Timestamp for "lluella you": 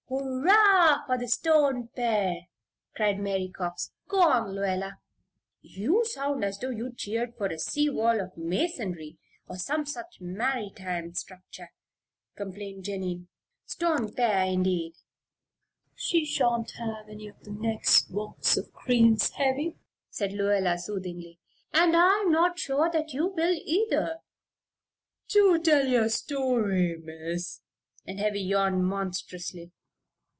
4.53-6.03